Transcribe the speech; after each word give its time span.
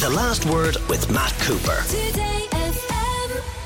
The 0.00 0.08
Last 0.08 0.46
Word 0.46 0.78
with 0.88 1.10
Matt 1.10 1.30
Cooper. 1.40 1.82
Today 1.86 2.48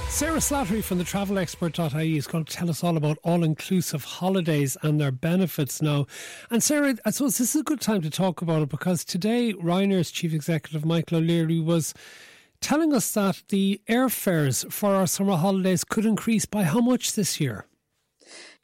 Sarah 0.09 0.41
Slattery 0.41 0.83
from 0.83 0.99
the 0.99 1.05
travelexpert.ie 1.05 2.17
is 2.17 2.27
going 2.27 2.45
to 2.45 2.53
tell 2.53 2.69
us 2.69 2.83
all 2.83 2.97
about 2.97 3.19
all 3.23 3.45
inclusive 3.45 4.03
holidays 4.03 4.77
and 4.83 5.01
their 5.01 5.13
benefits 5.13 5.81
now. 5.81 6.09
And 6.51 6.61
Sarah, 6.61 6.97
I 7.05 7.11
suppose 7.11 7.39
this 7.39 7.55
is 7.55 7.61
a 7.61 7.63
good 7.65 7.81
time 7.81 8.03
to 8.03 8.11
talk 8.11 8.43
about 8.43 8.63
it 8.63 8.69
because 8.69 9.05
today 9.05 9.53
Ryanair's 9.53 10.11
chief 10.11 10.35
executive 10.35 10.85
Michael 10.85 11.19
O'Leary 11.19 11.61
was 11.61 11.95
telling 12.61 12.93
us 12.93 13.13
that 13.13 13.45
the 13.51 13.81
airfares 13.89 14.69
for 14.73 14.93
our 14.93 15.07
summer 15.07 15.37
holidays 15.37 15.85
could 15.85 16.05
increase 16.05 16.47
by 16.47 16.65
how 16.65 16.81
much 16.81 17.13
this 17.13 17.41
year? 17.41 17.65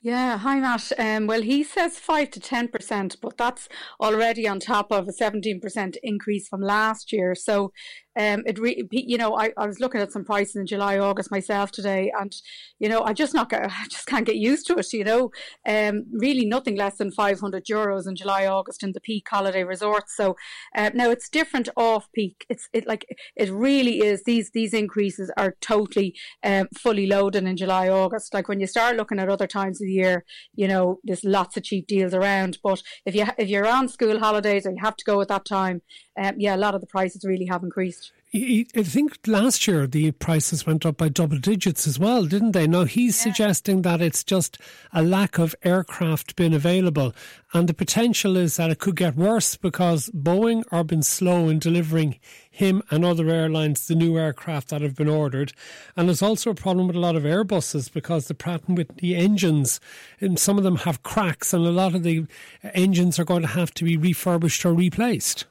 Yeah, 0.02 0.38
hi 0.38 0.58
Matt. 0.60 0.92
Um, 0.98 1.26
well, 1.26 1.42
he 1.42 1.62
says 1.62 1.98
five 1.98 2.30
to 2.30 2.40
ten 2.40 2.68
percent, 2.68 3.16
but 3.20 3.36
that's 3.36 3.68
already 4.00 4.48
on 4.48 4.58
top 4.58 4.90
of 4.90 5.06
a 5.06 5.12
seventeen 5.12 5.60
percent 5.60 5.98
increase 6.02 6.48
from 6.48 6.62
last 6.62 7.12
year. 7.12 7.34
So 7.34 7.72
um, 8.18 8.42
it 8.46 8.58
re- 8.58 8.88
you 8.90 9.16
know, 9.16 9.38
I, 9.38 9.52
I 9.56 9.66
was 9.66 9.78
looking 9.78 10.00
at 10.00 10.12
some 10.12 10.24
prices 10.24 10.56
in 10.56 10.66
July, 10.66 10.98
August 10.98 11.30
myself 11.30 11.70
today, 11.70 12.10
and 12.18 12.34
you 12.78 12.88
know, 12.88 13.02
I 13.02 13.12
just 13.12 13.34
not 13.34 13.50
get, 13.50 13.64
I 13.70 13.86
just 13.88 14.06
can't 14.06 14.26
get 14.26 14.36
used 14.36 14.66
to 14.66 14.74
it. 14.74 14.92
You 14.92 15.04
know, 15.04 15.30
um, 15.66 16.04
really 16.12 16.44
nothing 16.44 16.76
less 16.76 16.96
than 16.96 17.12
five 17.12 17.40
hundred 17.40 17.66
euros 17.66 18.08
in 18.08 18.16
July, 18.16 18.46
August 18.46 18.82
in 18.82 18.92
the 18.92 19.00
peak 19.00 19.26
holiday 19.30 19.62
resorts. 19.62 20.16
So 20.16 20.36
uh, 20.74 20.90
now 20.92 21.10
it's 21.10 21.28
different 21.28 21.68
off 21.76 22.08
peak. 22.12 22.46
It's 22.48 22.68
it 22.72 22.86
like 22.86 23.06
it 23.36 23.50
really 23.50 23.98
is. 24.00 24.24
These 24.24 24.50
these 24.52 24.74
increases 24.74 25.30
are 25.36 25.54
totally 25.60 26.14
um, 26.42 26.66
fully 26.76 27.06
loaded 27.06 27.44
in 27.44 27.56
July, 27.56 27.88
August. 27.88 28.34
Like 28.34 28.48
when 28.48 28.60
you 28.60 28.66
start 28.66 28.96
looking 28.96 29.20
at 29.20 29.28
other 29.28 29.46
times 29.46 29.80
of 29.80 29.86
the 29.86 29.92
year, 29.92 30.24
you 30.54 30.66
know, 30.66 30.98
there's 31.04 31.24
lots 31.24 31.56
of 31.56 31.62
cheap 31.62 31.86
deals 31.86 32.14
around. 32.14 32.58
But 32.62 32.82
if 33.06 33.14
you 33.14 33.26
if 33.38 33.48
you're 33.48 33.68
on 33.68 33.88
school 33.88 34.18
holidays 34.18 34.66
or 34.66 34.70
you 34.70 34.82
have 34.82 34.96
to 34.96 35.04
go 35.04 35.20
at 35.20 35.28
that 35.28 35.44
time, 35.44 35.82
um, 36.20 36.34
yeah, 36.36 36.54
a 36.54 36.58
lot 36.58 36.74
of 36.74 36.82
the 36.82 36.86
prices 36.86 37.24
really 37.24 37.46
have 37.46 37.62
increased. 37.62 38.12
I 38.32 38.64
think 38.84 39.18
last 39.26 39.66
year 39.66 39.88
the 39.88 40.12
prices 40.12 40.64
went 40.64 40.86
up 40.86 40.98
by 40.98 41.08
double 41.08 41.38
digits 41.38 41.88
as 41.88 41.98
well, 41.98 42.26
didn't 42.26 42.52
they? 42.52 42.68
Now 42.68 42.84
he's 42.84 43.16
yeah. 43.16 43.24
suggesting 43.24 43.82
that 43.82 44.00
it's 44.00 44.22
just 44.22 44.56
a 44.92 45.02
lack 45.02 45.38
of 45.38 45.56
aircraft 45.64 46.36
being 46.36 46.54
available, 46.54 47.12
and 47.52 47.68
the 47.68 47.74
potential 47.74 48.36
is 48.36 48.56
that 48.56 48.70
it 48.70 48.78
could 48.78 48.94
get 48.94 49.16
worse 49.16 49.56
because 49.56 50.10
Boeing 50.10 50.62
are 50.70 50.84
been 50.84 51.02
slow 51.02 51.48
in 51.48 51.58
delivering 51.58 52.20
him 52.48 52.82
and 52.90 53.04
other 53.04 53.28
airlines 53.28 53.88
the 53.88 53.96
new 53.96 54.16
aircraft 54.16 54.68
that 54.68 54.82
have 54.82 54.94
been 54.94 55.08
ordered, 55.08 55.52
and 55.96 56.06
there's 56.06 56.22
also 56.22 56.50
a 56.50 56.54
problem 56.54 56.86
with 56.86 56.96
a 56.96 57.00
lot 57.00 57.16
of 57.16 57.24
Airbuses 57.24 57.92
because 57.92 58.28
the 58.28 58.34
Pratt 58.34 58.62
and 58.68 58.76
Whitney 58.76 59.16
engines, 59.16 59.80
and 60.20 60.38
some 60.38 60.56
of 60.56 60.62
them 60.62 60.76
have 60.76 61.02
cracks, 61.02 61.52
and 61.52 61.66
a 61.66 61.72
lot 61.72 61.96
of 61.96 62.04
the 62.04 62.26
engines 62.74 63.18
are 63.18 63.24
going 63.24 63.42
to 63.42 63.48
have 63.48 63.72
to 63.74 63.84
be 63.84 63.96
refurbished 63.96 64.64
or 64.64 64.72
replaced. 64.72 65.46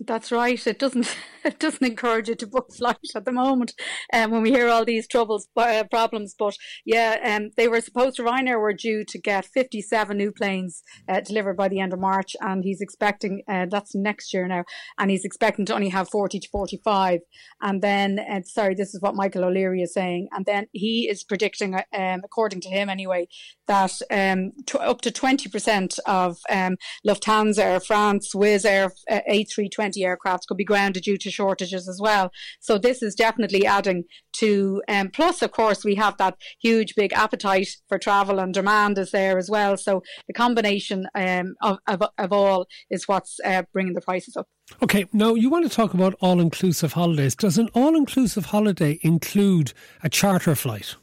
That's 0.00 0.30
right. 0.32 0.64
It 0.66 0.78
doesn't 0.78 1.16
it 1.54 1.58
doesn't 1.58 1.86
encourage 1.86 2.28
you 2.28 2.34
to 2.34 2.46
book 2.46 2.72
flights 2.72 3.16
at 3.16 3.24
the 3.24 3.32
moment. 3.32 3.72
Um, 4.12 4.30
when 4.30 4.42
we 4.42 4.50
hear 4.50 4.68
all 4.68 4.84
these 4.84 5.08
troubles 5.08 5.48
uh, 5.56 5.84
problems, 5.90 6.34
but 6.38 6.54
yeah, 6.84 7.18
um, 7.24 7.50
they 7.56 7.68
were 7.68 7.80
supposed 7.80 8.16
to 8.16 8.22
Ryanair 8.22 8.60
were 8.60 8.74
due 8.74 9.04
to 9.04 9.18
get 9.18 9.46
fifty 9.46 9.80
seven 9.80 10.18
new 10.18 10.30
planes 10.30 10.82
uh, 11.08 11.20
delivered 11.20 11.56
by 11.56 11.68
the 11.68 11.80
end 11.80 11.92
of 11.92 12.00
March, 12.00 12.36
and 12.40 12.62
he's 12.64 12.80
expecting 12.80 13.42
uh, 13.48 13.66
that's 13.70 13.94
next 13.94 14.32
year 14.34 14.46
now, 14.46 14.64
and 14.98 15.10
he's 15.10 15.24
expecting 15.24 15.64
to 15.66 15.74
only 15.74 15.88
have 15.88 16.08
forty 16.10 16.38
to 16.38 16.48
forty 16.50 16.80
five, 16.84 17.20
and 17.62 17.82
then 17.82 18.18
uh, 18.18 18.42
sorry, 18.44 18.74
this 18.74 18.94
is 18.94 19.00
what 19.00 19.14
Michael 19.14 19.44
O'Leary 19.44 19.82
is 19.82 19.94
saying, 19.94 20.28
and 20.32 20.44
then 20.44 20.66
he 20.72 21.08
is 21.08 21.24
predicting, 21.24 21.74
uh, 21.74 21.82
um, 21.96 22.20
according 22.24 22.60
to 22.60 22.68
him 22.68 22.88
anyway, 22.88 23.26
that 23.66 23.92
um, 24.10 24.52
up 24.78 25.00
to 25.00 25.10
twenty 25.10 25.48
percent 25.48 25.98
of 26.06 26.38
um, 26.50 26.76
Lufthansa, 27.06 27.58
Air 27.58 27.80
France, 27.80 28.34
Wizz 28.34 28.66
Air 28.66 28.92
uh, 29.10 29.20
A 29.26 29.44
three 29.44 29.68
twenty 29.68 29.88
20 29.88 30.04
aircraft 30.04 30.46
could 30.48 30.56
be 30.56 30.64
grounded 30.64 31.04
due 31.04 31.16
to 31.16 31.30
shortages 31.38 31.88
as 31.88 31.98
well. 32.00 32.30
So 32.60 32.72
this 32.78 33.02
is 33.02 33.14
definitely 33.14 33.64
adding 33.66 34.04
to, 34.40 34.82
um, 34.88 35.10
plus 35.18 35.42
of 35.42 35.50
course 35.52 35.84
we 35.84 35.94
have 36.04 36.16
that 36.18 36.34
huge 36.60 36.94
big 36.94 37.12
appetite 37.12 37.70
for 37.88 37.98
travel 37.98 38.38
and 38.38 38.52
demand 38.52 38.98
is 38.98 39.10
there 39.10 39.38
as 39.38 39.48
well. 39.56 39.76
So 39.76 40.02
the 40.26 40.34
combination 40.34 41.06
um, 41.14 41.54
of, 41.62 41.78
of, 41.86 42.02
of, 42.24 42.32
all 42.32 42.66
is 42.90 43.08
what's 43.08 43.38
uh, 43.44 43.62
bringing 43.72 43.94
the 43.94 44.00
prices 44.00 44.36
up. 44.36 44.46
Okay, 44.82 45.06
now 45.12 45.34
you 45.34 45.48
want 45.48 45.64
to 45.68 45.76
talk 45.80 45.94
about 45.94 46.14
all 46.20 46.40
inclusive 46.40 46.92
holidays. 46.92 47.34
Does 47.34 47.58
an 47.58 47.68
all 47.74 47.96
inclusive 47.96 48.46
holiday 48.46 48.98
include 49.02 49.72
a 50.02 50.08
charter 50.08 50.54
flight? 50.54 50.96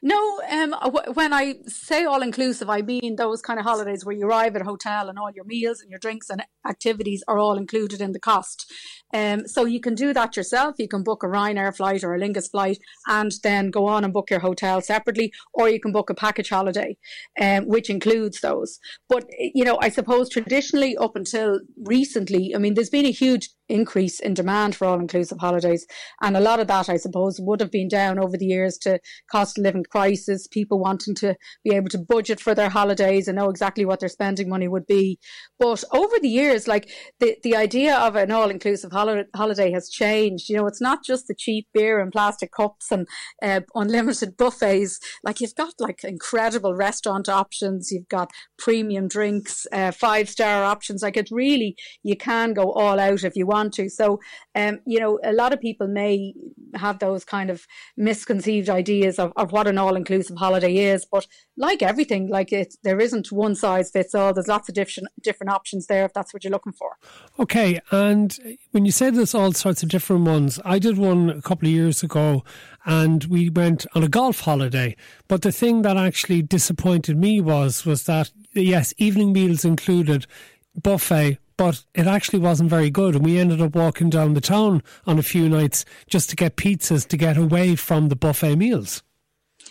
No, 0.00 0.40
um, 0.48 0.76
when 1.14 1.32
I 1.32 1.56
say 1.66 2.04
all 2.04 2.22
inclusive, 2.22 2.70
I 2.70 2.82
mean 2.82 3.16
those 3.16 3.42
kind 3.42 3.58
of 3.58 3.66
holidays 3.66 4.04
where 4.04 4.14
you 4.14 4.26
arrive 4.26 4.54
at 4.54 4.62
a 4.62 4.64
hotel 4.64 5.08
and 5.08 5.18
all 5.18 5.32
your 5.32 5.44
meals 5.44 5.80
and 5.80 5.90
your 5.90 5.98
drinks 5.98 6.30
and 6.30 6.44
activities 6.68 7.24
are 7.26 7.36
all 7.36 7.58
included 7.58 8.00
in 8.00 8.12
the 8.12 8.20
cost. 8.20 8.72
Um, 9.12 9.48
so 9.48 9.64
you 9.64 9.80
can 9.80 9.96
do 9.96 10.12
that 10.12 10.36
yourself. 10.36 10.76
You 10.78 10.86
can 10.86 11.02
book 11.02 11.24
a 11.24 11.26
Ryanair 11.26 11.76
flight 11.76 12.04
or 12.04 12.12
Aer 12.12 12.20
Lingus 12.20 12.48
flight 12.48 12.78
and 13.08 13.32
then 13.42 13.72
go 13.72 13.86
on 13.86 14.04
and 14.04 14.12
book 14.12 14.30
your 14.30 14.38
hotel 14.38 14.80
separately, 14.80 15.32
or 15.52 15.68
you 15.68 15.80
can 15.80 15.90
book 15.90 16.10
a 16.10 16.14
package 16.14 16.50
holiday, 16.50 16.96
um, 17.40 17.66
which 17.66 17.90
includes 17.90 18.40
those. 18.40 18.78
But, 19.08 19.24
you 19.40 19.64
know, 19.64 19.78
I 19.80 19.88
suppose 19.88 20.30
traditionally 20.30 20.96
up 20.96 21.16
until 21.16 21.58
recently, 21.76 22.54
I 22.54 22.58
mean, 22.58 22.74
there's 22.74 22.90
been 22.90 23.06
a 23.06 23.10
huge 23.10 23.50
increase 23.68 24.20
in 24.20 24.34
demand 24.34 24.74
for 24.74 24.86
all 24.86 24.98
inclusive 24.98 25.38
holidays. 25.38 25.86
And 26.20 26.36
a 26.36 26.40
lot 26.40 26.60
of 26.60 26.66
that, 26.68 26.88
I 26.88 26.96
suppose, 26.96 27.38
would 27.40 27.60
have 27.60 27.70
been 27.70 27.88
down 27.88 28.18
over 28.18 28.36
the 28.36 28.46
years 28.46 28.78
to 28.78 29.00
cost 29.30 29.58
of 29.58 29.64
living 29.64 29.84
crisis, 29.90 30.46
people 30.46 30.78
wanting 30.78 31.14
to 31.16 31.36
be 31.64 31.74
able 31.74 31.88
to 31.90 31.98
budget 31.98 32.40
for 32.40 32.54
their 32.54 32.68
holidays 32.68 33.28
and 33.28 33.36
know 33.36 33.50
exactly 33.50 33.84
what 33.84 34.00
their 34.00 34.08
spending 34.08 34.48
money 34.48 34.68
would 34.68 34.86
be. 34.86 35.18
But 35.58 35.84
over 35.92 36.16
the 36.20 36.28
years, 36.28 36.66
like 36.66 36.90
the, 37.20 37.36
the 37.42 37.56
idea 37.56 37.96
of 37.96 38.16
an 38.16 38.30
all 38.30 38.50
inclusive 38.50 38.92
holiday 38.92 39.70
has 39.72 39.88
changed. 39.88 40.48
You 40.48 40.56
know, 40.56 40.66
it's 40.66 40.80
not 40.80 41.04
just 41.04 41.26
the 41.26 41.34
cheap 41.34 41.66
beer 41.74 42.00
and 42.00 42.12
plastic 42.12 42.52
cups 42.52 42.90
and 42.90 43.06
uh, 43.42 43.60
unlimited 43.74 44.36
buffets. 44.36 44.98
Like 45.22 45.40
you've 45.40 45.54
got 45.54 45.74
like 45.78 46.04
incredible 46.04 46.74
restaurant 46.74 47.28
options, 47.28 47.90
you've 47.90 48.08
got 48.08 48.30
premium 48.58 49.08
drinks, 49.08 49.66
uh, 49.72 49.90
five 49.90 50.28
star 50.28 50.64
options. 50.64 51.02
Like 51.02 51.16
it 51.16 51.28
really, 51.30 51.76
you 52.02 52.16
can 52.16 52.54
go 52.54 52.72
all 52.72 52.98
out 52.98 53.24
if 53.24 53.36
you 53.36 53.46
want 53.46 53.57
want 53.58 53.74
to. 53.74 53.88
So, 53.88 54.20
um, 54.54 54.80
you 54.86 55.00
know, 55.00 55.18
a 55.22 55.32
lot 55.32 55.52
of 55.52 55.60
people 55.60 55.88
may 55.88 56.34
have 56.74 56.98
those 56.98 57.24
kind 57.24 57.50
of 57.50 57.66
misconceived 57.96 58.68
ideas 58.68 59.18
of, 59.18 59.32
of 59.36 59.52
what 59.52 59.66
an 59.66 59.78
all 59.78 59.96
inclusive 59.96 60.36
holiday 60.36 60.74
is. 60.76 61.06
But 61.10 61.26
like 61.56 61.82
everything, 61.82 62.28
like 62.28 62.52
it, 62.52 62.74
there 62.82 63.00
isn't 63.00 63.32
one 63.32 63.54
size 63.54 63.90
fits 63.90 64.14
all. 64.14 64.32
There's 64.32 64.48
lots 64.48 64.68
of 64.68 64.74
different 64.74 65.08
different 65.22 65.50
options 65.50 65.86
there 65.86 66.04
if 66.04 66.12
that's 66.12 66.32
what 66.32 66.44
you're 66.44 66.56
looking 66.58 66.72
for. 66.72 66.96
Okay, 67.38 67.80
and 67.90 68.38
when 68.72 68.84
you 68.84 68.92
said 68.92 69.14
there's 69.14 69.34
all 69.34 69.52
sorts 69.52 69.82
of 69.82 69.88
different 69.88 70.24
ones, 70.26 70.60
I 70.64 70.78
did 70.78 70.98
one 70.98 71.30
a 71.30 71.42
couple 71.42 71.68
of 71.68 71.72
years 71.72 72.02
ago, 72.02 72.44
and 72.84 73.24
we 73.24 73.50
went 73.50 73.86
on 73.94 74.02
a 74.02 74.08
golf 74.08 74.40
holiday. 74.40 74.96
But 75.26 75.42
the 75.42 75.52
thing 75.52 75.82
that 75.82 75.96
actually 75.96 76.42
disappointed 76.42 77.16
me 77.16 77.40
was 77.40 77.84
was 77.84 78.04
that 78.04 78.30
yes, 78.54 78.94
evening 78.98 79.32
meals 79.32 79.64
included, 79.64 80.26
buffet 80.74 81.38
but 81.58 81.84
it 81.94 82.06
actually 82.06 82.38
wasn't 82.38 82.70
very 82.70 82.88
good. 82.88 83.14
And 83.14 83.24
we 83.24 83.38
ended 83.38 83.60
up 83.60 83.76
walking 83.76 84.08
down 84.08 84.32
the 84.32 84.40
town 84.40 84.82
on 85.06 85.18
a 85.18 85.22
few 85.22 85.46
nights 85.50 85.84
just 86.06 86.30
to 86.30 86.36
get 86.36 86.56
pizzas 86.56 87.06
to 87.08 87.18
get 87.18 87.36
away 87.36 87.76
from 87.76 88.08
the 88.08 88.16
buffet 88.16 88.56
meals. 88.56 89.02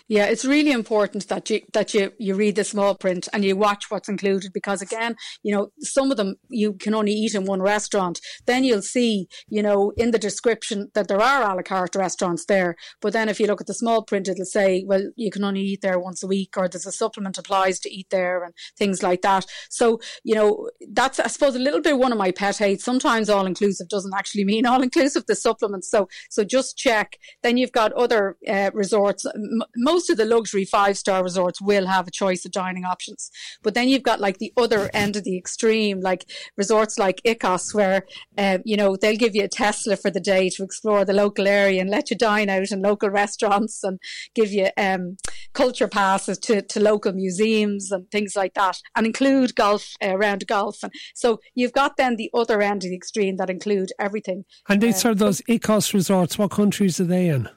Yeah, 0.08 0.24
it's 0.24 0.46
really 0.46 0.72
important 0.72 1.28
that 1.28 1.50
you 1.50 1.60
that 1.74 1.92
you 1.92 2.12
you 2.18 2.34
read 2.34 2.56
the 2.56 2.64
small 2.64 2.94
print 2.94 3.28
and 3.34 3.44
you 3.44 3.56
watch 3.56 3.90
what's 3.90 4.08
included 4.08 4.54
because 4.54 4.80
again, 4.80 5.16
you 5.42 5.54
know, 5.54 5.68
some 5.80 6.10
of 6.10 6.16
them 6.16 6.36
you 6.48 6.72
can 6.72 6.94
only 6.94 7.12
eat 7.12 7.34
in 7.34 7.44
one 7.44 7.60
restaurant. 7.60 8.18
Then 8.46 8.64
you'll 8.64 8.80
see, 8.80 9.28
you 9.48 9.62
know, 9.62 9.92
in 9.98 10.12
the 10.12 10.18
description 10.18 10.90
that 10.94 11.08
there 11.08 11.20
are 11.20 11.42
a 11.42 11.54
la 11.54 11.62
carte 11.62 11.94
restaurants 11.94 12.46
there. 12.46 12.76
But 13.02 13.12
then 13.12 13.28
if 13.28 13.38
you 13.38 13.46
look 13.46 13.60
at 13.60 13.66
the 13.66 13.74
small 13.74 14.02
print, 14.02 14.28
it'll 14.28 14.46
say, 14.46 14.82
well, 14.86 15.02
you 15.16 15.30
can 15.30 15.44
only 15.44 15.60
eat 15.60 15.82
there 15.82 15.98
once 15.98 16.22
a 16.22 16.26
week, 16.26 16.54
or 16.56 16.68
there's 16.68 16.86
a 16.86 16.92
supplement 16.92 17.36
applies 17.36 17.78
to 17.80 17.90
eat 17.94 18.08
there, 18.10 18.44
and 18.44 18.54
things 18.78 19.02
like 19.02 19.20
that. 19.22 19.44
So 19.68 20.00
you 20.24 20.34
know, 20.34 20.70
that's 20.90 21.20
I 21.20 21.26
suppose 21.26 21.54
a 21.54 21.58
little 21.58 21.82
bit 21.82 21.98
one 21.98 22.12
of 22.12 22.18
my 22.18 22.30
pet 22.30 22.56
hates. 22.56 22.82
Sometimes 22.82 23.28
all 23.28 23.44
inclusive 23.44 23.88
doesn't 23.90 24.14
actually 24.16 24.44
mean 24.44 24.64
all 24.64 24.82
inclusive. 24.82 25.26
The 25.26 25.36
supplements. 25.36 25.90
So 25.90 26.08
so 26.30 26.44
just 26.44 26.78
check. 26.78 27.18
Then 27.42 27.58
you've 27.58 27.72
got 27.72 27.92
other 27.92 28.38
uh, 28.48 28.70
resorts. 28.72 29.26
M- 29.26 29.62
most 29.76 29.97
of 30.10 30.16
the 30.16 30.24
luxury 30.24 30.64
five 30.64 30.96
star 30.96 31.22
resorts 31.22 31.60
will 31.60 31.86
have 31.86 32.06
a 32.06 32.10
choice 32.10 32.44
of 32.44 32.52
dining 32.52 32.84
options. 32.84 33.30
But 33.62 33.74
then 33.74 33.88
you've 33.88 34.02
got 34.02 34.20
like 34.20 34.38
the 34.38 34.52
other 34.56 34.90
end 34.94 35.16
of 35.16 35.24
the 35.24 35.36
extreme, 35.36 36.00
like 36.00 36.24
resorts 36.56 36.98
like 36.98 37.20
Ikos, 37.24 37.74
where, 37.74 38.06
um, 38.36 38.62
you 38.64 38.76
know, 38.76 38.96
they'll 38.96 39.16
give 39.16 39.34
you 39.34 39.44
a 39.44 39.48
Tesla 39.48 39.96
for 39.96 40.10
the 40.10 40.20
day 40.20 40.50
to 40.50 40.62
explore 40.62 41.04
the 41.04 41.12
local 41.12 41.46
area 41.48 41.80
and 41.80 41.90
let 41.90 42.10
you 42.10 42.16
dine 42.16 42.48
out 42.48 42.70
in 42.70 42.82
local 42.82 43.10
restaurants 43.22 43.82
and 43.82 43.98
give 44.34 44.52
you 44.52 44.68
um, 44.76 45.16
culture 45.52 45.88
passes 45.88 46.38
to, 46.38 46.62
to 46.62 46.80
local 46.80 47.12
museums 47.12 47.90
and 47.90 48.10
things 48.10 48.36
like 48.36 48.54
that 48.54 48.78
and 48.96 49.06
include 49.06 49.54
golf 49.54 49.94
uh, 50.02 50.16
around 50.16 50.46
golf. 50.46 50.82
And 50.82 50.92
so 51.14 51.40
you've 51.54 51.72
got 51.72 51.96
then 51.96 52.16
the 52.16 52.30
other 52.34 52.62
end 52.62 52.84
of 52.84 52.90
the 52.90 52.96
extreme 52.96 53.36
that 53.36 53.50
include 53.50 53.90
everything. 53.98 54.44
And 54.68 54.80
these 54.80 55.04
uh, 55.04 55.10
are 55.10 55.14
those 55.14 55.40
Ikos 55.42 55.94
resorts. 55.94 56.38
What 56.38 56.50
countries 56.50 57.00
are 57.00 57.04
they 57.04 57.28
in? 57.28 57.48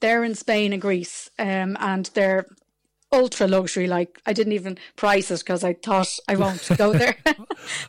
They're 0.00 0.24
in 0.24 0.34
Spain 0.34 0.72
and 0.72 0.80
Greece, 0.80 1.30
um, 1.38 1.76
and 1.80 2.06
they're 2.14 2.46
ultra 3.12 3.46
luxury. 3.46 3.86
Like 3.86 4.20
I 4.26 4.32
didn't 4.32 4.52
even 4.52 4.78
price 4.96 5.30
it 5.30 5.40
because 5.40 5.64
I 5.64 5.74
thought 5.74 6.08
I 6.28 6.36
won't 6.36 6.68
go 6.76 6.92
there. 6.94 7.16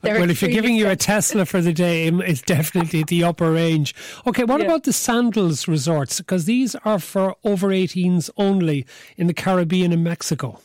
well, 0.03 0.29
if 0.29 0.41
you're 0.41 0.51
giving 0.51 0.75
you 0.75 0.89
a 0.89 0.95
Tesla 0.95 1.45
for 1.45 1.61
the 1.61 1.73
day, 1.73 2.07
it's 2.07 2.41
definitely 2.41 3.03
the 3.03 3.23
upper 3.23 3.51
range. 3.51 3.95
Okay, 4.25 4.43
what 4.43 4.59
yeah. 4.59 4.67
about 4.67 4.83
the 4.83 4.93
Sandals 4.93 5.67
resorts? 5.67 6.19
Because 6.19 6.45
these 6.45 6.75
are 6.85 6.99
for 6.99 7.35
over 7.43 7.69
18s 7.69 8.29
only 8.37 8.85
in 9.17 9.27
the 9.27 9.33
Caribbean 9.33 9.91
and 9.91 10.03
Mexico. 10.03 10.59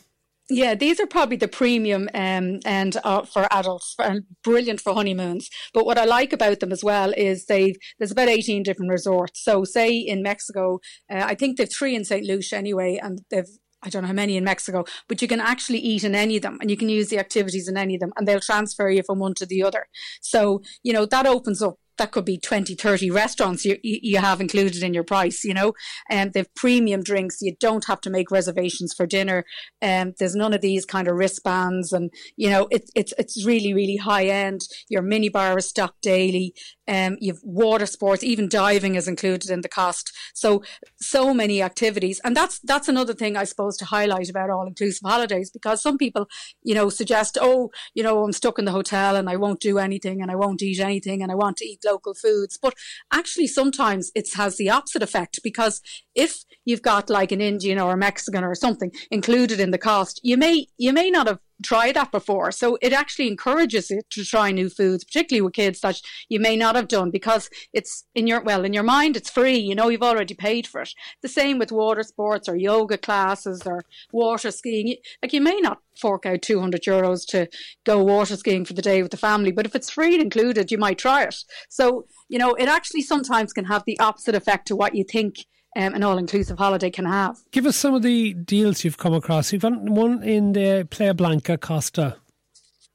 Yeah, 0.49 0.75
these 0.75 0.99
are 1.01 1.07
probably 1.07 1.35
the 1.35 1.49
premium 1.49 2.07
um, 2.13 2.59
and 2.63 2.95
uh, 3.03 3.23
for 3.23 3.47
adults 3.51 3.95
and 3.99 4.23
brilliant 4.43 4.79
for 4.79 4.93
honeymoons. 4.93 5.49
But 5.73 5.85
what 5.85 5.97
I 5.97 6.05
like 6.05 6.31
about 6.31 6.61
them 6.61 6.71
as 6.71 6.85
well 6.85 7.13
is 7.17 7.45
they 7.45 7.75
there's 7.99 8.11
about 8.11 8.29
18 8.29 8.63
different 8.63 8.91
resorts. 8.91 9.43
So 9.43 9.65
say 9.65 9.97
in 9.97 10.23
Mexico, 10.23 10.79
uh, 11.11 11.23
I 11.25 11.35
think 11.35 11.57
they've 11.57 11.71
three 11.71 11.95
in 11.95 12.05
St. 12.05 12.25
Lucia 12.25 12.55
anyway, 12.55 12.97
and 13.01 13.21
they've 13.29 13.49
I 13.83 13.89
don't 13.89 14.01
know 14.01 14.07
how 14.07 14.13
many 14.13 14.37
in 14.37 14.43
Mexico, 14.43 14.85
but 15.07 15.21
you 15.21 15.27
can 15.27 15.39
actually 15.39 15.79
eat 15.79 16.03
in 16.03 16.15
any 16.15 16.37
of 16.37 16.41
them 16.41 16.57
and 16.61 16.71
you 16.71 16.77
can 16.77 16.89
use 16.89 17.09
the 17.09 17.19
activities 17.19 17.67
in 17.67 17.77
any 17.77 17.95
of 17.95 18.01
them 18.01 18.11
and 18.17 18.27
they'll 18.27 18.39
transfer 18.39 18.89
you 18.89 19.03
from 19.03 19.19
one 19.19 19.35
to 19.35 19.45
the 19.45 19.61
other. 19.61 19.87
So, 20.19 20.61
you 20.81 20.93
know, 20.93 21.05
that 21.05 21.27
opens 21.27 21.61
up 21.61 21.75
that 21.97 22.11
could 22.11 22.25
be 22.25 22.37
20, 22.37 22.75
30 22.75 23.11
restaurants 23.11 23.65
you, 23.65 23.77
you 23.83 24.17
have 24.17 24.41
included 24.41 24.83
in 24.83 24.93
your 24.93 25.03
price, 25.03 25.43
you 25.43 25.53
know, 25.53 25.73
and 26.09 26.33
they've 26.33 26.53
premium 26.55 27.03
drinks. 27.03 27.41
You 27.41 27.55
don't 27.59 27.85
have 27.85 28.01
to 28.01 28.09
make 28.09 28.31
reservations 28.31 28.93
for 28.93 29.05
dinner. 29.05 29.45
And 29.81 30.09
um, 30.09 30.13
there's 30.19 30.35
none 30.35 30.53
of 30.53 30.61
these 30.61 30.85
kind 30.85 31.07
of 31.07 31.15
wristbands 31.15 31.91
and, 31.91 32.11
you 32.35 32.49
know, 32.49 32.67
it, 32.71 32.89
it's, 32.95 33.13
it's 33.17 33.45
really, 33.45 33.73
really 33.73 33.97
high 33.97 34.25
end. 34.25 34.61
Your 34.89 35.01
mini 35.01 35.29
bar 35.29 35.57
is 35.57 35.67
stocked 35.67 36.01
daily. 36.01 36.53
Um, 36.87 37.17
you've 37.19 37.41
water 37.43 37.85
sports, 37.85 38.23
even 38.23 38.49
diving 38.49 38.95
is 38.95 39.07
included 39.07 39.49
in 39.49 39.61
the 39.61 39.69
cost. 39.69 40.11
So, 40.33 40.63
so 40.99 41.33
many 41.33 41.61
activities. 41.61 42.21
And 42.23 42.35
that's, 42.35 42.59
that's 42.59 42.87
another 42.87 43.13
thing 43.13 43.35
I 43.35 43.43
suppose 43.43 43.77
to 43.77 43.85
highlight 43.85 44.29
about 44.29 44.49
all 44.49 44.67
inclusive 44.67 45.01
holidays 45.05 45.49
because 45.51 45.81
some 45.81 45.97
people, 45.97 46.27
you 46.63 46.75
know, 46.75 46.89
suggest, 46.89 47.37
oh, 47.39 47.71
you 47.93 48.03
know, 48.03 48.23
I'm 48.23 48.31
stuck 48.31 48.59
in 48.59 48.65
the 48.65 48.71
hotel 48.71 49.15
and 49.15 49.29
I 49.29 49.35
won't 49.35 49.59
do 49.59 49.77
anything 49.77 50.21
and 50.21 50.31
I 50.31 50.35
won't 50.35 50.61
eat 50.61 50.79
anything 50.79 51.21
and 51.21 51.31
I 51.31 51.35
want 51.35 51.57
to 51.57 51.65
eat 51.65 51.83
local 51.85 52.13
foods. 52.13 52.57
But 52.61 52.73
actually, 53.11 53.47
sometimes 53.47 54.11
it 54.15 54.33
has 54.35 54.57
the 54.57 54.69
opposite 54.69 55.03
effect 55.03 55.39
because 55.43 55.81
if 56.15 56.43
you've 56.65 56.81
got 56.81 57.09
like 57.09 57.31
an 57.31 57.41
Indian 57.41 57.79
or 57.79 57.93
a 57.93 57.97
Mexican 57.97 58.43
or 58.43 58.55
something 58.55 58.91
included 59.11 59.59
in 59.59 59.71
the 59.71 59.77
cost, 59.77 60.19
you 60.23 60.37
may 60.37 60.67
you 60.77 60.93
may 60.93 61.09
not 61.09 61.27
have 61.27 61.39
tried 61.63 61.95
that 61.95 62.11
before. 62.11 62.51
So 62.51 62.77
it 62.81 62.93
actually 62.93 63.27
encourages 63.27 63.89
you 63.89 64.01
to 64.09 64.25
try 64.25 64.51
new 64.51 64.69
foods, 64.69 65.03
particularly 65.03 65.41
with 65.41 65.53
kids 65.53 65.81
that 65.81 66.01
you 66.29 66.39
may 66.39 66.55
not 66.55 66.75
have 66.75 66.87
done 66.87 67.11
because 67.11 67.49
it's 67.73 68.05
in 68.15 68.27
your, 68.27 68.41
well, 68.41 68.63
in 68.63 68.73
your 68.73 68.83
mind, 68.83 69.17
it's 69.17 69.29
free. 69.29 69.57
You 69.57 69.75
know, 69.75 69.89
you've 69.89 70.03
already 70.03 70.33
paid 70.33 70.67
for 70.67 70.81
it. 70.81 70.93
The 71.21 71.27
same 71.27 71.57
with 71.57 71.71
water 71.71 72.03
sports 72.03 72.47
or 72.47 72.55
yoga 72.55 72.97
classes 72.97 73.63
or 73.65 73.85
water 74.11 74.51
skiing. 74.51 74.95
Like 75.21 75.33
you 75.33 75.41
may 75.41 75.59
not 75.59 75.79
fork 75.99 76.25
out 76.25 76.41
200 76.41 76.83
euros 76.83 77.25
to 77.27 77.47
go 77.85 78.03
water 78.03 78.35
skiing 78.35 78.65
for 78.65 78.73
the 78.73 78.81
day 78.81 79.01
with 79.01 79.11
the 79.11 79.17
family, 79.17 79.51
but 79.51 79.65
if 79.65 79.75
it's 79.75 79.89
free 79.89 80.13
and 80.13 80.23
included, 80.23 80.71
you 80.71 80.77
might 80.77 80.97
try 80.97 81.23
it. 81.23 81.35
So, 81.69 82.05
you 82.29 82.37
know, 82.37 82.53
it 82.53 82.67
actually 82.67 83.01
sometimes 83.01 83.53
can 83.53 83.65
have 83.65 83.83
the 83.85 83.99
opposite 83.99 84.35
effect 84.35 84.67
to 84.67 84.75
what 84.75 84.95
you 84.95 85.03
think 85.03 85.45
um, 85.77 85.93
an 85.93 86.03
all 86.03 86.17
inclusive 86.17 86.57
holiday 86.57 86.89
can 86.89 87.05
have. 87.05 87.37
Give 87.51 87.65
us 87.65 87.77
some 87.77 87.93
of 87.93 88.01
the 88.01 88.33
deals 88.33 88.83
you've 88.83 88.97
come 88.97 89.13
across. 89.13 89.53
You've 89.53 89.61
got 89.61 89.79
one 89.79 90.23
in 90.23 90.53
the 90.53 90.87
Playa 90.89 91.13
Blanca 91.13 91.57
Costa. 91.57 92.17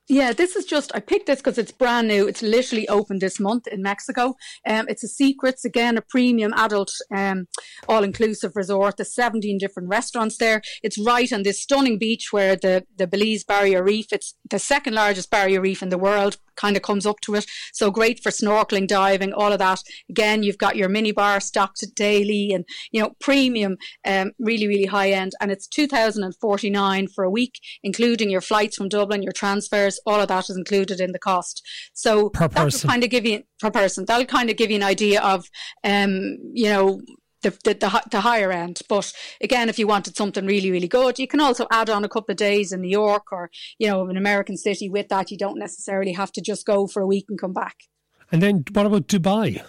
Yeah, 0.08 0.32
this 0.32 0.56
is 0.56 0.64
just, 0.64 0.90
I 0.94 1.00
picked 1.00 1.26
this 1.26 1.38
because 1.38 1.58
it's 1.58 1.70
brand 1.72 2.08
new. 2.08 2.26
It's 2.26 2.42
literally 2.42 2.88
opened 2.88 3.20
this 3.22 3.38
month 3.38 3.68
in 3.68 3.82
Mexico. 3.82 4.34
Um, 4.66 4.86
it's 4.88 5.04
a 5.04 5.08
Secrets, 5.08 5.64
again, 5.64 5.96
a 5.96 6.02
premium 6.02 6.52
adult, 6.54 6.92
um, 7.14 7.46
all 7.88 8.02
inclusive 8.02 8.52
resort. 8.56 8.96
There's 8.96 9.14
17 9.14 9.58
different 9.58 9.88
restaurants 9.88 10.36
there. 10.36 10.60
It's 10.82 10.98
right 10.98 11.32
on 11.32 11.44
this 11.44 11.62
stunning 11.62 11.98
beach 11.98 12.32
where 12.32 12.56
the, 12.56 12.84
the 12.98 13.06
Belize 13.06 13.44
Barrier 13.44 13.82
Reef, 13.82 14.12
it's 14.12 14.34
the 14.50 14.58
second 14.58 14.94
largest 14.94 15.30
barrier 15.30 15.60
reef 15.60 15.82
in 15.82 15.88
the 15.88 15.96
world, 15.96 16.36
kind 16.56 16.76
of 16.76 16.82
comes 16.82 17.06
up 17.06 17.20
to 17.22 17.34
it. 17.34 17.46
So 17.72 17.90
great 17.90 18.22
for 18.22 18.30
snorkeling, 18.30 18.86
diving, 18.86 19.32
all 19.32 19.52
of 19.52 19.58
that. 19.58 19.80
Again, 20.08 20.42
you've 20.42 20.58
got 20.58 20.76
your 20.76 20.88
mini 20.88 21.12
bar 21.12 21.40
stocked 21.40 21.84
daily 21.94 22.52
and, 22.52 22.64
you 22.90 23.02
know, 23.02 23.12
premium, 23.20 23.76
um, 24.06 24.32
really, 24.38 24.66
really 24.66 24.86
high 24.86 25.10
end. 25.10 25.32
And 25.40 25.50
it's 25.50 25.66
2049 25.66 27.08
for 27.08 27.24
a 27.24 27.30
week, 27.30 27.58
including 27.82 28.30
your 28.30 28.40
flights 28.40 28.76
from 28.76 28.88
Dublin, 28.88 29.22
your 29.22 29.32
transfers, 29.32 30.00
all 30.06 30.20
of 30.20 30.28
that 30.28 30.48
is 30.50 30.56
included 30.56 31.00
in 31.00 31.12
the 31.12 31.18
cost. 31.18 31.66
So 31.94 32.30
person. 32.30 32.88
kind 32.88 33.04
of 33.04 33.10
give 33.10 33.26
you, 33.26 33.42
per 33.60 33.70
person, 33.70 34.04
that'll 34.06 34.26
kind 34.26 34.50
of 34.50 34.56
give 34.56 34.70
you 34.70 34.76
an 34.76 34.82
idea 34.82 35.20
of, 35.20 35.46
um, 35.84 36.38
you 36.52 36.68
know, 36.68 37.00
the, 37.42 37.50
the, 37.64 37.74
the, 37.74 38.02
the, 38.10 38.20
higher 38.20 38.50
end. 38.50 38.80
But 38.88 39.12
again, 39.40 39.68
if 39.68 39.78
you 39.78 39.86
wanted 39.86 40.16
something 40.16 40.46
really, 40.46 40.70
really 40.70 40.88
good, 40.88 41.18
you 41.18 41.26
can 41.26 41.40
also 41.40 41.66
add 41.70 41.90
on 41.90 42.04
a 42.04 42.08
couple 42.08 42.32
of 42.32 42.38
days 42.38 42.72
in 42.72 42.80
New 42.80 42.88
York 42.88 43.32
or, 43.32 43.50
you 43.78 43.88
know, 43.88 44.08
an 44.08 44.16
American 44.16 44.56
city 44.56 44.88
with 44.88 45.08
that. 45.08 45.30
You 45.30 45.38
don't 45.38 45.58
necessarily 45.58 46.12
have 46.12 46.32
to 46.32 46.40
just 46.40 46.66
go 46.66 46.86
for 46.86 47.02
a 47.02 47.06
week 47.06 47.26
and 47.28 47.38
come 47.38 47.52
back. 47.52 47.76
And 48.30 48.42
then 48.42 48.64
what 48.72 48.86
about 48.86 49.08
Dubai? 49.08 49.62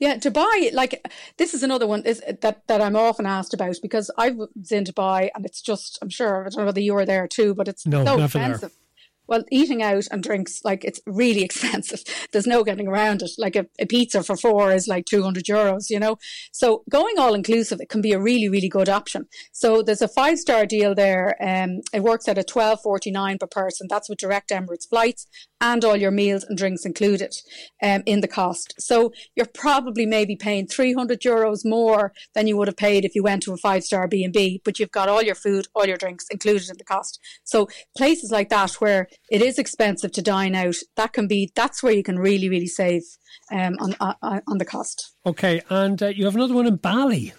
Yeah, 0.00 0.16
Dubai, 0.16 0.72
like 0.72 1.06
this 1.38 1.54
is 1.54 1.62
another 1.62 1.86
one 1.86 2.02
is 2.04 2.22
that, 2.40 2.66
that 2.66 2.80
I'm 2.80 2.96
often 2.96 3.26
asked 3.26 3.52
about 3.52 3.76
because 3.82 4.10
I 4.16 4.30
was 4.30 4.70
in 4.70 4.84
Dubai 4.84 5.30
and 5.34 5.44
it's 5.44 5.60
just, 5.60 5.98
I'm 6.00 6.08
sure, 6.08 6.46
I 6.46 6.48
don't 6.48 6.58
know 6.58 6.66
whether 6.66 6.80
you 6.80 6.94
were 6.94 7.04
there 7.04 7.26
too, 7.26 7.54
but 7.54 7.68
it's 7.68 7.86
no, 7.86 8.04
so 8.04 8.22
expensive. 8.22 8.60
There. 8.60 8.87
Well, 9.28 9.44
eating 9.50 9.82
out 9.82 10.08
and 10.10 10.22
drinks, 10.22 10.60
like 10.64 10.84
it's 10.84 11.00
really 11.06 11.42
expensive. 11.48 12.02
There's 12.32 12.46
no 12.46 12.64
getting 12.64 12.88
around 12.88 13.22
it. 13.22 13.30
Like 13.38 13.56
a, 13.56 13.66
a 13.78 13.86
pizza 13.86 14.22
for 14.22 14.36
four 14.36 14.72
is 14.72 14.88
like 14.88 15.04
200 15.06 15.44
euros, 15.44 15.90
you 15.90 16.00
know? 16.00 16.16
So 16.52 16.82
going 16.90 17.18
all 17.18 17.34
inclusive, 17.34 17.80
it 17.80 17.88
can 17.88 18.00
be 18.00 18.12
a 18.12 18.20
really, 18.20 18.48
really 18.48 18.68
good 18.68 18.88
option. 18.88 19.26
So 19.52 19.82
there's 19.82 20.02
a 20.02 20.08
five 20.08 20.38
star 20.38 20.66
deal 20.66 20.94
there. 20.94 21.36
Um, 21.40 21.80
it 21.92 22.02
works 22.02 22.28
at 22.28 22.38
a 22.38 22.42
12.49 22.42 23.40
per 23.40 23.46
person. 23.46 23.86
That's 23.88 24.08
with 24.08 24.18
direct 24.18 24.50
Emirates 24.50 24.88
flights 24.88 25.26
and 25.60 25.84
all 25.84 25.96
your 25.96 26.10
meals 26.10 26.44
and 26.44 26.56
drinks 26.56 26.84
included 26.84 27.34
um, 27.82 28.02
in 28.06 28.20
the 28.20 28.28
cost. 28.28 28.74
So 28.78 29.12
you're 29.34 29.46
probably 29.46 30.06
maybe 30.06 30.36
paying 30.36 30.66
300 30.66 31.20
euros 31.20 31.60
more 31.64 32.12
than 32.34 32.46
you 32.46 32.56
would 32.56 32.68
have 32.68 32.76
paid 32.76 33.04
if 33.04 33.14
you 33.14 33.22
went 33.22 33.42
to 33.44 33.52
a 33.52 33.56
five 33.56 33.84
star 33.84 34.06
B&B, 34.08 34.62
but 34.64 34.78
you've 34.78 34.90
got 34.90 35.08
all 35.08 35.22
your 35.22 35.34
food, 35.34 35.66
all 35.74 35.86
your 35.86 35.96
drinks 35.96 36.26
included 36.30 36.70
in 36.70 36.76
the 36.78 36.84
cost. 36.84 37.18
So 37.44 37.68
places 37.96 38.30
like 38.30 38.48
that 38.50 38.72
where 38.74 39.08
it 39.30 39.42
is 39.42 39.58
expensive 39.58 40.12
to 40.12 40.22
dine 40.22 40.54
out, 40.54 40.76
that 40.96 41.12
can 41.12 41.26
be, 41.26 41.50
that's 41.54 41.82
where 41.82 41.92
you 41.92 42.02
can 42.02 42.18
really, 42.18 42.48
really 42.48 42.66
save 42.66 43.02
um, 43.50 43.76
on, 43.80 43.94
on, 44.00 44.42
on 44.46 44.58
the 44.58 44.64
cost. 44.64 45.14
Okay. 45.26 45.60
And 45.68 46.02
uh, 46.02 46.08
you 46.08 46.24
have 46.24 46.34
another 46.34 46.54
one 46.54 46.66
in 46.66 46.76
Bali. 46.76 47.32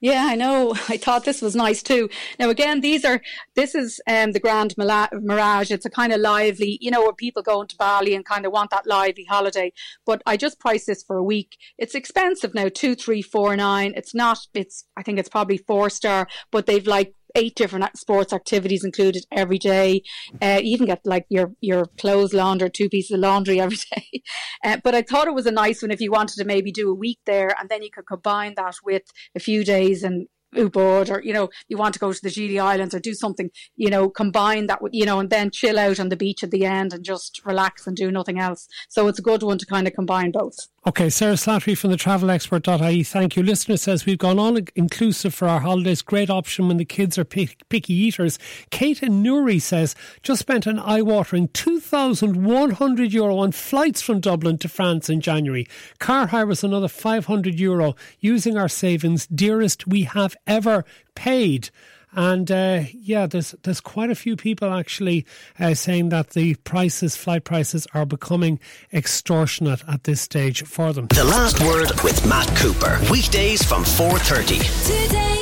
Yeah, 0.00 0.26
I 0.26 0.34
know. 0.34 0.74
I 0.88 0.96
thought 0.96 1.24
this 1.24 1.40
was 1.40 1.56
nice 1.56 1.82
too. 1.82 2.08
Now, 2.38 2.50
again, 2.50 2.80
these 2.80 3.04
are 3.04 3.20
this 3.54 3.74
is 3.74 4.00
um, 4.06 4.32
the 4.32 4.40
Grand 4.40 4.74
Mirage. 4.76 5.70
It's 5.70 5.86
a 5.86 5.90
kind 5.90 6.12
of 6.12 6.20
lively, 6.20 6.78
you 6.80 6.90
know, 6.90 7.02
where 7.02 7.12
people 7.12 7.42
go 7.42 7.62
into 7.62 7.76
Bali 7.76 8.14
and 8.14 8.24
kind 8.24 8.44
of 8.44 8.52
want 8.52 8.70
that 8.70 8.86
lively 8.86 9.24
holiday. 9.24 9.72
But 10.04 10.22
I 10.26 10.36
just 10.36 10.60
priced 10.60 10.86
this 10.86 11.02
for 11.02 11.16
a 11.16 11.24
week. 11.24 11.56
It's 11.78 11.94
expensive 11.94 12.54
now, 12.54 12.68
two, 12.68 12.94
three, 12.94 13.22
four, 13.22 13.56
nine. 13.56 13.94
It's 13.96 14.14
not. 14.14 14.38
It's 14.54 14.84
I 14.96 15.02
think 15.02 15.18
it's 15.18 15.28
probably 15.30 15.58
four 15.58 15.88
star, 15.90 16.28
but 16.50 16.66
they've 16.66 16.86
like 16.86 17.14
eight 17.36 17.54
different 17.54 17.96
sports 17.96 18.32
activities 18.32 18.84
included 18.84 19.24
every 19.30 19.58
day. 19.58 20.02
Uh, 20.42 20.58
you 20.62 20.72
even 20.72 20.86
get 20.86 21.00
like 21.04 21.26
your 21.28 21.52
your 21.60 21.86
clothes 21.98 22.32
laundered, 22.32 22.74
two 22.74 22.88
pieces 22.88 23.12
of 23.12 23.20
laundry 23.20 23.60
every 23.66 23.78
day. 23.94 24.22
Uh, 24.64 24.78
but 24.82 24.94
I 24.94 25.02
thought 25.02 25.28
it 25.28 25.34
was 25.34 25.46
a 25.46 25.52
nice 25.52 25.82
one 25.82 25.90
if 25.90 26.00
you 26.00 26.10
wanted 26.10 26.36
to 26.36 26.44
maybe 26.44 26.72
do 26.72 26.90
a 26.90 26.94
week 26.94 27.20
there, 27.26 27.54
and 27.60 27.68
then 27.68 27.82
you 27.82 27.90
could 27.90 28.06
combine 28.06 28.54
that 28.56 28.76
with 28.84 29.02
a 29.34 29.40
few 29.40 29.64
days 29.64 30.02
and 30.02 30.26
Ubud 30.54 31.10
or, 31.10 31.22
you 31.22 31.32
know, 31.32 31.48
you 31.68 31.76
want 31.76 31.94
to 31.94 32.00
go 32.00 32.12
to 32.12 32.20
the 32.22 32.30
Gili 32.30 32.58
Islands 32.58 32.94
or 32.94 33.00
do 33.00 33.14
something, 33.14 33.50
you 33.76 33.90
know, 33.90 34.08
combine 34.08 34.66
that 34.68 34.82
with, 34.82 34.94
you 34.94 35.04
know, 35.04 35.20
and 35.20 35.30
then 35.30 35.50
chill 35.50 35.78
out 35.78 36.00
on 36.00 36.08
the 36.08 36.16
beach 36.16 36.42
at 36.42 36.50
the 36.50 36.64
end 36.64 36.92
and 36.92 37.04
just 37.04 37.42
relax 37.44 37.86
and 37.86 37.96
do 37.96 38.10
nothing 38.10 38.38
else. 38.38 38.66
So 38.88 39.06
it's 39.08 39.18
a 39.18 39.22
good 39.22 39.42
one 39.42 39.58
to 39.58 39.66
kind 39.66 39.86
of 39.86 39.94
combine 39.94 40.30
both. 40.32 40.56
Okay, 40.88 41.10
Sarah 41.10 41.34
Slattery 41.34 41.76
from 41.76 41.90
the 41.90 41.96
travelexpert.ie. 41.96 43.02
Thank 43.02 43.34
you. 43.34 43.42
Listener 43.42 43.76
says 43.76 44.06
we've 44.06 44.18
gone 44.18 44.38
all 44.38 44.56
inclusive 44.76 45.34
for 45.34 45.48
our 45.48 45.58
holidays. 45.58 46.00
Great 46.00 46.30
option 46.30 46.68
when 46.68 46.76
the 46.76 46.84
kids 46.84 47.18
are 47.18 47.24
picky 47.24 47.92
eaters. 47.92 48.38
Kate 48.70 49.02
and 49.02 49.20
Newry 49.20 49.58
says 49.58 49.96
just 50.22 50.38
spent 50.38 50.64
an 50.64 50.78
eye 50.78 51.02
watering 51.02 51.48
2,100 51.48 53.12
euro 53.12 53.36
on 53.38 53.50
flights 53.50 54.00
from 54.00 54.20
Dublin 54.20 54.58
to 54.58 54.68
France 54.68 55.10
in 55.10 55.20
January. 55.20 55.66
Car 55.98 56.28
hire 56.28 56.46
was 56.46 56.62
another 56.62 56.86
500 56.86 57.58
euro 57.58 57.96
using 58.20 58.56
our 58.56 58.68
savings. 58.68 59.26
Dearest 59.26 59.88
we 59.88 60.04
have 60.04 60.36
ever 60.46 60.84
paid. 61.16 61.70
And 62.16 62.50
uh, 62.50 62.84
yeah, 62.92 63.26
there's 63.26 63.54
there's 63.62 63.80
quite 63.80 64.10
a 64.10 64.14
few 64.14 64.36
people 64.36 64.72
actually 64.72 65.26
uh, 65.60 65.74
saying 65.74 66.08
that 66.08 66.30
the 66.30 66.54
prices, 66.56 67.14
flight 67.14 67.44
prices, 67.44 67.86
are 67.92 68.06
becoming 68.06 68.58
extortionate 68.92 69.84
at 69.86 70.04
this 70.04 70.22
stage 70.22 70.64
for 70.64 70.94
them. 70.94 71.08
The 71.08 71.24
last 71.24 71.60
word 71.60 71.92
with 72.02 72.26
Matt 72.26 72.48
Cooper, 72.56 72.98
weekdays 73.10 73.62
from 73.62 73.84
four 73.84 74.18
thirty. 74.18 74.58
Today. 74.58 75.35